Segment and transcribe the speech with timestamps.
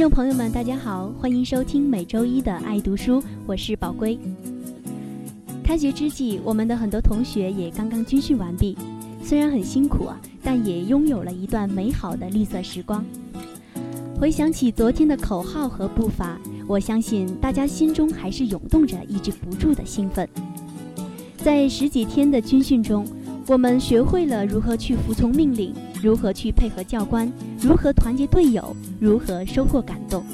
[0.00, 4.18] 众朋友们，大家好，欢迎收听每周一的爱读书，我是宝龟。
[5.62, 8.78] 开学之际，我们的很多同学也刚刚军训完毕，
[9.22, 13.04] 虽然很辛苦啊，但也拥有了一段美好的绿色时光。
[14.18, 20.26] 回想起昨天的口号和步伐，我相信大家心中还是涌动着抑制不住的兴奋。
[21.44, 23.06] 在十几天的军训中，
[23.46, 25.74] 我们学会了如何去服从命令。
[26.02, 27.30] 如何去配合教官？
[27.62, 28.74] 如何团结队友？
[28.98, 30.24] 如何收获感动？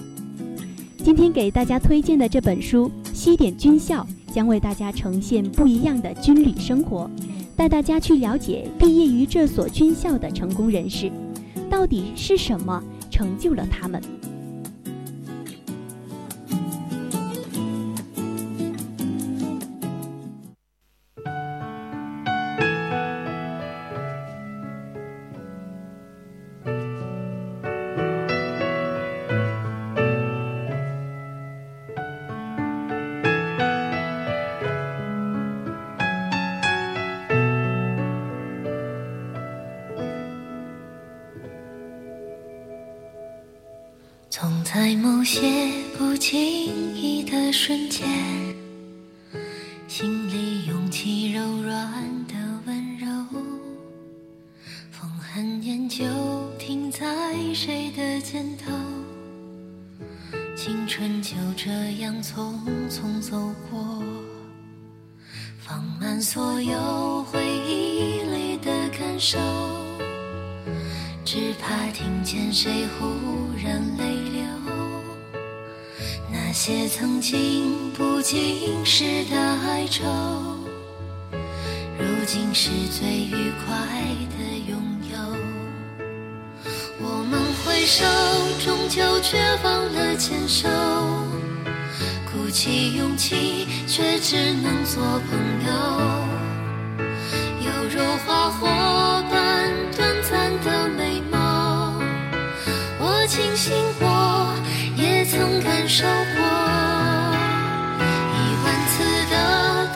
[0.98, 7.10] 今天给大家推荐的这本书《西点军校》将为大家呈现不一样的军旅生活，
[7.56, 11.10] 带大家去了解毕业于这所军校的成功人士，
[11.68, 14.00] 到底是什么成就了他们？
[44.38, 46.34] 总在某些不经
[46.94, 48.06] 意的瞬间，
[49.88, 51.90] 心里涌起柔软
[52.26, 52.34] 的
[52.66, 53.06] 温柔。
[54.90, 56.04] 风很远，就
[56.58, 58.70] 停在谁的肩头。
[60.54, 61.70] 青春就这
[62.02, 62.56] 样匆
[62.90, 63.38] 匆走
[63.70, 64.04] 过，
[65.58, 69.38] 放慢所有回忆里的感受，
[71.26, 74.44] 只怕听见谁忽然泪流。
[76.30, 80.04] 那些曾经不经事的哀愁，
[81.98, 83.74] 如今是最愉快
[84.38, 85.18] 的拥有。
[87.00, 88.04] 我们挥手，
[88.64, 90.68] 终究却忘了牵手；
[92.30, 95.36] 鼓起勇气，却只能做朋
[95.66, 95.72] 友。
[97.64, 98.68] 犹如花火
[103.66, 104.06] 经过
[104.94, 106.38] 也曾感受过。
[108.30, 108.94] 一万次
[109.28, 109.34] 的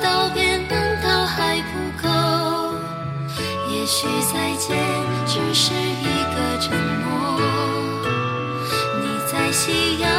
[0.03, 2.09] 道别难道还不够？
[3.71, 4.77] 也许再见
[5.25, 6.05] 只是一
[6.35, 7.07] 个承诺
[9.01, 10.11] 你在夕阳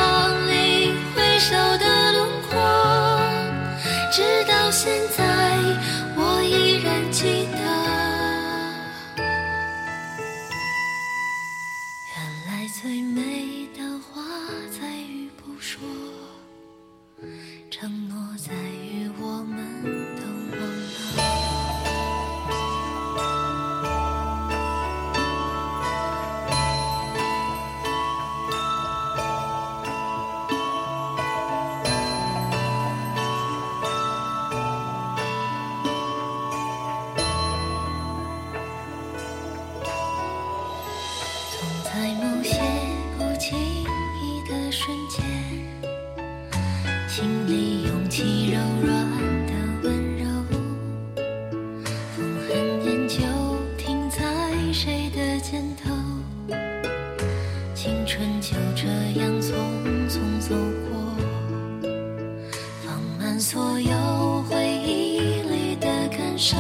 [63.42, 64.56] 所有回
[64.86, 66.56] 忆里的感受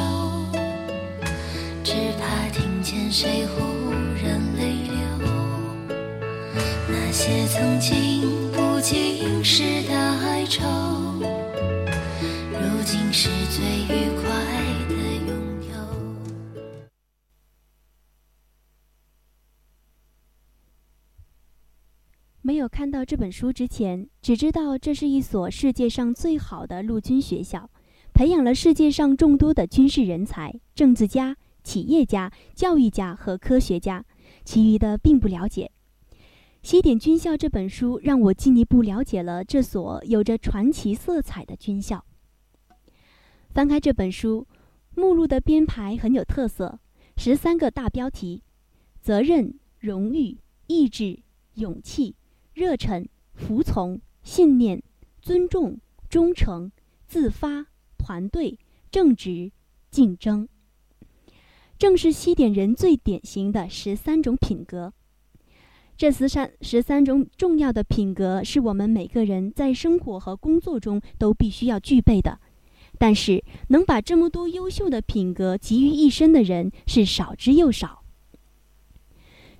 [1.83, 5.29] 只怕听见谁忽然泪流。
[6.89, 10.63] 那些曾经不经事的哀愁
[12.51, 14.60] 如今是最愉快。
[22.61, 27.67] 有看到这本书之前，只知道这是一所世界上最好的陆军学校，
[28.13, 31.35] 培养了世界上众多的军事人才、政治家。
[31.63, 34.03] 企业家、教育家和科学家，
[34.43, 35.69] 其余的并不了解。
[36.63, 42.03] 西点军校》这本书让我进一步了解了这所有着传奇色彩的军校。
[43.51, 44.47] 翻开这本书，
[44.95, 46.79] 目录的编排很有特色，
[47.15, 48.41] 十三个大标题：
[48.99, 51.19] 责任、荣誉、意志、
[51.53, 52.15] 勇气、
[52.53, 54.83] 热忱、服从、信念、
[55.21, 56.71] 尊重、忠诚、
[57.07, 57.67] 自发、
[57.97, 58.57] 团队、
[58.91, 59.51] 正直、
[59.89, 60.47] 竞争。
[61.77, 64.93] 正是西点人最典型的十三种品格。
[65.97, 72.39] 这十三十三种重要的品格是我们每个人在生活和工作中都必须要具备的，
[72.97, 78.03] 但是能把这么多优秀的品格集于一身的人是少之又少。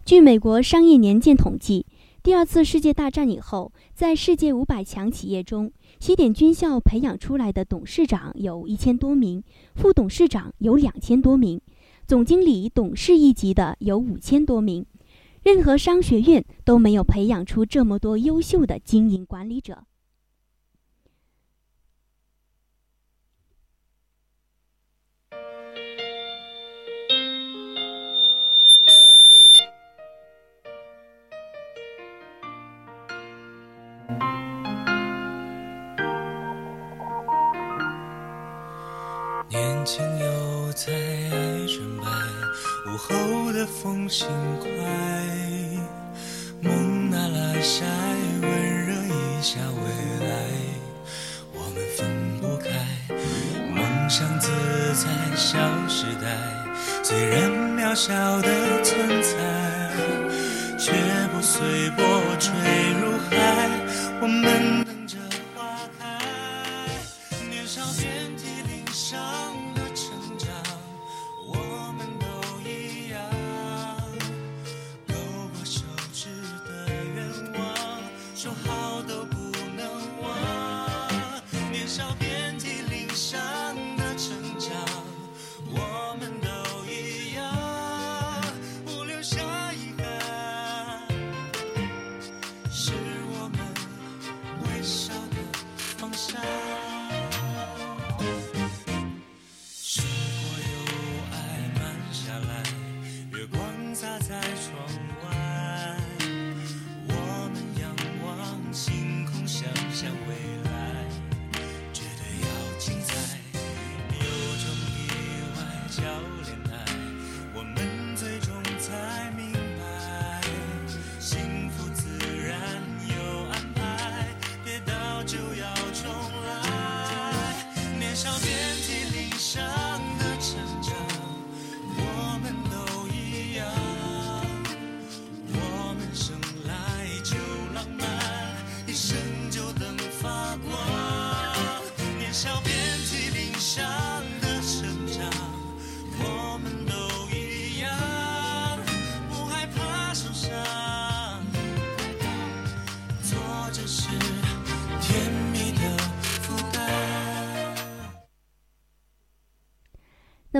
[0.03, 1.85] 据美国商业年鉴统计，
[2.23, 11.59] 第二次世界大战以后，在世界五百强企业中，西点军校培养出来的董事长有一千多名，副董事长有两千多名。
[12.05, 14.85] 总经理、董事一级的有五千多名，
[15.41, 19.85] 任何商学院都没有培养出这么多优秀的经营管理者。
[43.01, 44.27] 后的风轻
[44.59, 44.67] 快，
[46.61, 47.83] 梦拿来晒，
[48.41, 50.33] 温热一下未来。
[51.51, 52.07] 我们分
[52.39, 52.69] 不开，
[53.73, 54.49] 梦想自
[54.93, 55.57] 在小
[55.87, 56.27] 时代，
[57.01, 59.35] 虽然渺小的存在，
[60.77, 60.91] 却
[61.33, 62.05] 不随波
[62.37, 62.51] 坠
[63.01, 63.69] 入海。
[64.21, 64.80] 我们。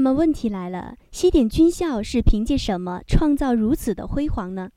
[0.01, 4.71] 那么问题来了，西点军校是凭借什么创造如此的辉煌呢？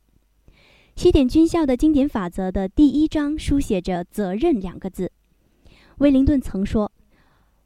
[0.97, 5.11] 西点军校的经典法则的第一章书写着“责任”两个字。
[5.97, 6.93] 威灵顿曾说：“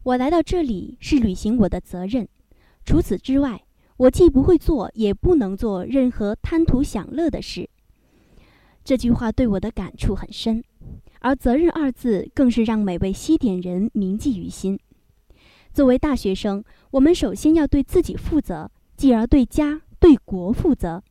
[0.04, 2.28] 我来到这里是履行我的责任，
[2.84, 3.64] 除此之外，
[3.96, 7.68] 我既不会做，也不能做任何贪图享乐的事。”
[8.84, 10.62] 这句话对我的感触很深，
[11.18, 14.78] 而“责任”二字更是让每位西点人铭记于心。
[15.72, 21.02] 作为大学生，我们首先要对自己负责，继而对家、对国负责。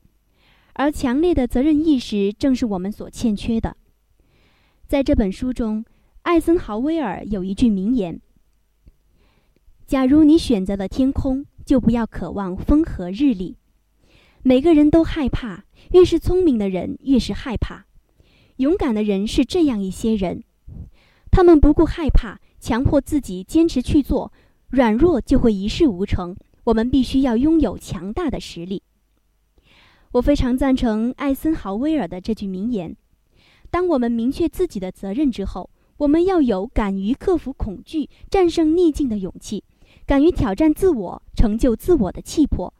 [0.73, 3.77] 而强烈的责任意识正是我们所欠缺的。
[4.87, 5.85] 在这本书中，
[6.23, 8.21] 艾森豪威尔有一句名言
[9.87, 13.57] ：“假如你选择了天空，就不要渴望风和日丽。”
[14.43, 17.85] 每个人都害怕，越是聪明的人越是害怕。
[18.57, 20.43] 勇敢的人是这样一些人，
[21.31, 24.31] 他们不顾害怕，强迫自己坚持去做。
[24.69, 26.35] 软弱就会一事无成。
[26.65, 28.83] 我们必须要拥有强大的实力。
[30.11, 32.95] 我非常赞成艾森豪威尔的这句名言：
[33.69, 39.63] 当我们明确自己的责任之后，我们要有敢于克服恐惧、战胜逆境的勇气，
[40.05, 42.73] 敢于挑战自我、成就自我的气魄。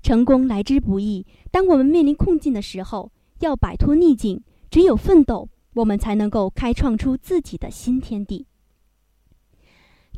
[0.00, 1.26] 成功来之不易。
[1.50, 8.46] 当我们面临困境的时候，要摆脱逆境，只有奋斗，我们才能够开创出自己的新天地。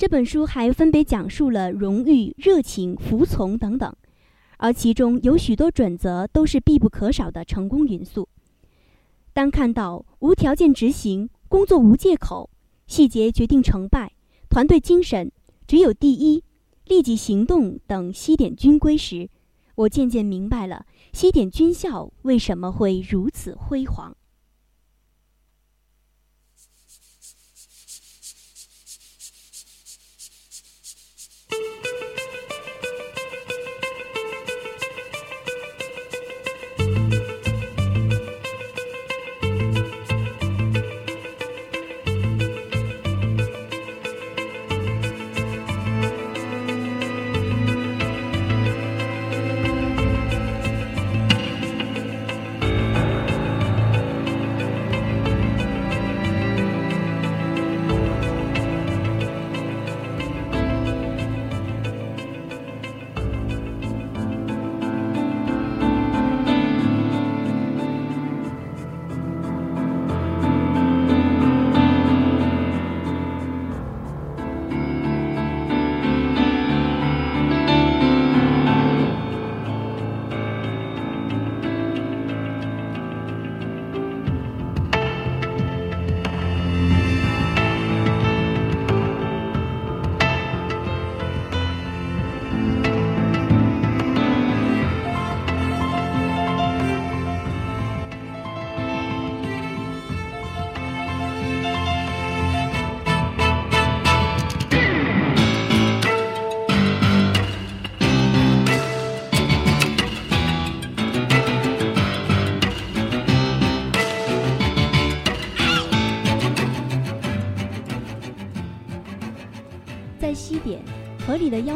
[0.01, 3.95] 这本书还分别讲述了荣誉、热情、服从等等，
[4.57, 8.27] 而其中有许多准则都是必不可少的成功元素。
[9.35, 12.49] 当看到无条件执行、工作无借口、
[12.87, 14.11] 细节决定成败、
[14.49, 15.31] 团队精神
[15.67, 16.43] 只有第一、
[16.87, 19.29] 立即行动等西点军规时，
[19.75, 24.17] 我渐渐明白了西点军校为什么会如此辉煌。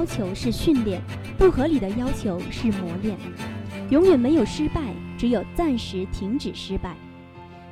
[0.05, 1.01] 要求是训练，
[1.39, 3.17] 不合理的要求是磨练。
[3.89, 4.83] 永远没有失败，
[5.17, 6.95] 只有暂时停止失败。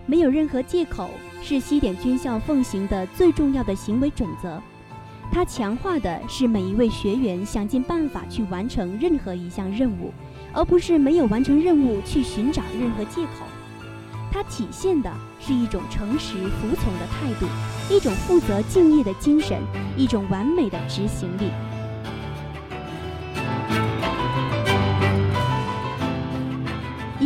[0.06, 1.10] 没有任何借口，
[1.42, 4.58] 是西点军校奉行的最重要的行为准则。
[5.30, 10.10] 它强化的是每一位学员想尽办法去完成任何一项任务，
[10.54, 13.44] 而不是没有完成任务去寻找任何借口。
[14.30, 17.46] 它体现的是一种诚实服从的态度，
[17.94, 19.60] 一种负责敬业的精神，
[19.98, 21.50] 一种完美的执行力。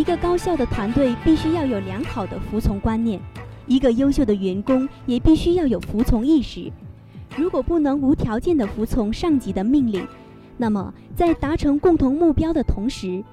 [0.06, 3.20] 一个高效的团队必须要有良好的服从观念，
[3.66, 6.70] 一个优秀的员工也必须要有服从意识。
[7.36, 10.06] 如果不能无条件的服从上级的命令，
[10.56, 13.24] 那么在达成共同目标的同时，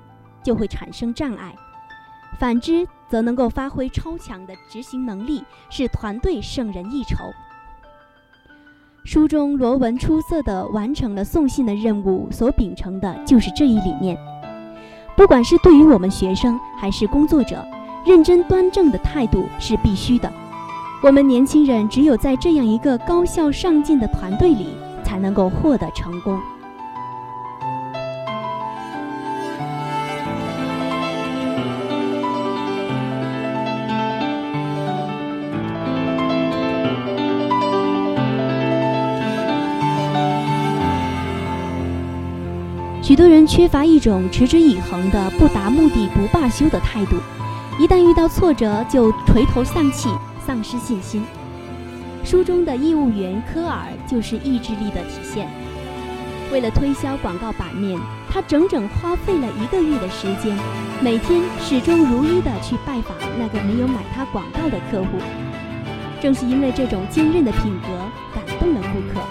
[0.42, 1.54] 就会产生障碍。
[2.40, 7.18] 反之，则能够发挥超强的执行能力，使团队胜人一筹。
[9.04, 14.18] 书中罗文出色地完成了送信的任务，所秉承的就是这一理念。
[15.16, 17.66] 不管是对于我们学生还是工作者，
[18.04, 20.32] 认真端正的态度是必须的。
[21.02, 24.70] 我们年轻人只有在这样一个高效上进的团队里，
[25.04, 26.40] 才能够获得成功。
[43.14, 47.16] 许多人缺乏一种持之以恒的不达目的不罢休的态度，
[47.80, 50.10] 一旦遇到挫折就垂头丧气、
[50.44, 51.24] 丧失信心。
[52.24, 55.48] 书中的业务员科尔就是意志力的体现。
[56.52, 58.00] 为了推销广告版面，
[58.32, 60.58] 他整整花费了一个月的时间，
[61.00, 65.20] 每天始终如一地去拜访那个没有买他广告的客户。
[66.20, 67.90] 正是因为这种坚韧的品格，
[68.34, 69.24] 感动了顾客。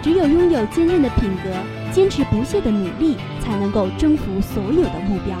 [0.00, 1.50] 只有拥有坚韧的品格，
[1.92, 5.36] 坚持不懈的努力，才能够征服所有的目标。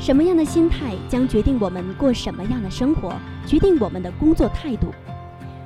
[0.00, 3.12] 什么样的心态将决定我们过什么样的生活，
[3.46, 4.88] 决定我们的工作态度。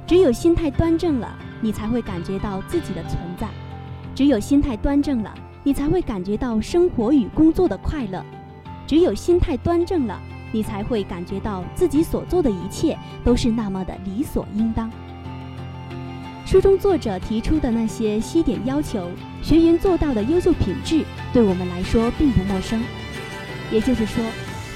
[0.07, 3.47] 只有心态端正了，你才会感觉到自己的存在；
[4.15, 5.33] 只有心态端正了，
[5.63, 8.21] 你才会感觉到生活与工作的快乐；
[8.87, 10.21] 只有心态端正了。
[10.57, 14.91] 你才会感觉到自己所做的一切都是那么的理所应当。
[16.47, 19.11] 书中作者提出的那些西点要求，
[19.43, 22.83] 学员做到的优秀品质，对我们来说并不陌生。
[23.71, 24.25] 也就是说，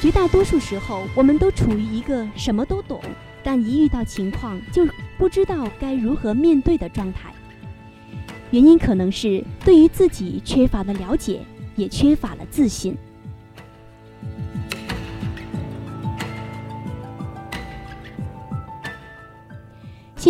[0.02, 3.00] 绝大多数时候，我们都处于一个什么都懂，
[3.42, 7.32] 但一遇到情况就不知道该如何面对的状态。
[8.50, 11.40] 原因可能是对于自己缺乏了了解，
[11.74, 12.94] 也缺乏了自信。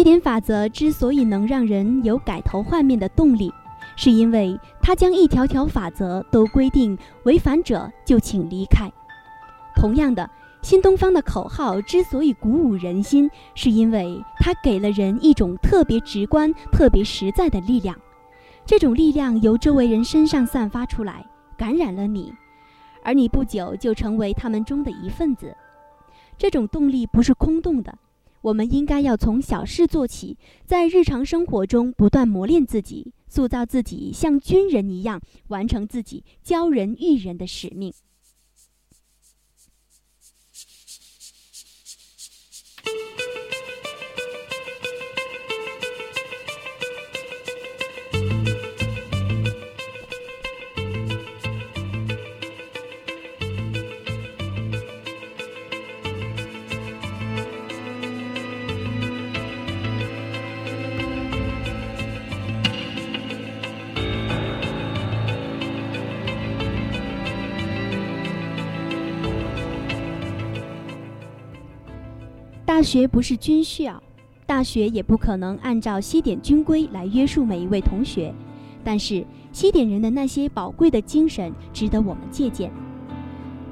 [0.00, 3.52] 西点法则之所以能让人有改头换面的动力，
[3.96, 8.90] 是因为它将一条条法则都规定，违反者就请离开。
[9.76, 10.30] 同样的，
[10.62, 17.94] 新东方的口号之所以鼓舞人心，是因为它给了人一种特别直观、特别实在的力量。
[18.64, 21.22] 这种力量由周围人身上散发出来，
[21.58, 22.32] 感染了你，
[23.04, 25.54] 而你不久就成为他们中的一份子。
[26.38, 27.94] 这种动力不是空洞的。
[28.42, 37.92] 我们应该要从小事做起，在日常生活中不断磨练自己，塑造自己，像军人一样完成自己教人育人的使命。
[72.80, 74.02] 大学不是军校，
[74.46, 78.34] 大学也不可能按照西点军规来约束每一位同学。
[78.82, 79.22] 但是
[79.52, 82.72] 西点人的那些宝贵的精神值得我们借鉴。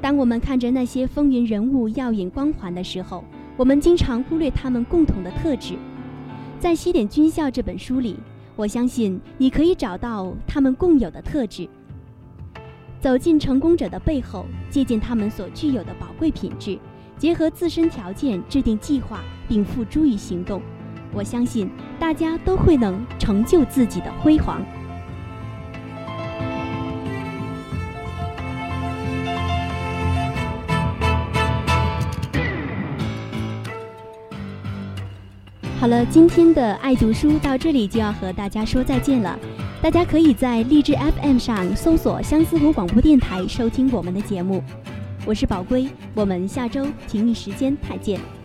[0.03, 3.25] 当我们看着那些风云人物耀眼光环的时候，
[3.57, 5.77] 我们经常忽略他们共同的特质。
[6.61, 8.15] 在《西点军校》这本书里，
[8.57, 11.67] 我相信你可以找到他们共有的特质。
[13.01, 16.79] 走进成功者的背后，借鉴他们所具有的宝贵品质。
[17.19, 20.63] 结合自身条件制定计划并付诸于行动，
[21.13, 24.63] 我相信大家都会能成就自己的辉煌。
[35.81, 39.39] 好了，今天的爱读书到这里就要和大家说再见了。
[39.81, 44.63] 大家可以在荔枝 FM 上搜索相思湖广播电台收听我们的节目。
[45.27, 48.38] 我是宝龟，我们下周同一时间再见。